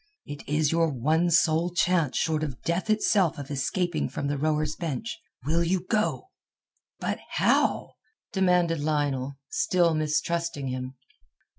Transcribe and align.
It 0.25 0.41
is 0.49 0.71
your 0.71 0.89
one 0.89 1.29
sole 1.29 1.69
chance 1.69 2.17
short 2.17 2.43
of 2.43 2.63
death 2.63 2.89
itself 2.89 3.37
of 3.37 3.51
escaping 3.51 4.09
from 4.09 4.25
the 4.29 4.35
rower's 4.39 4.75
bench. 4.75 5.21
Will 5.45 5.63
you 5.63 5.85
go?" 5.91 6.31
"But 6.99 7.19
how?" 7.33 7.97
demanded 8.33 8.79
Lionel, 8.79 9.37
still 9.51 9.93
mistrusting 9.93 10.69
him. 10.69 10.95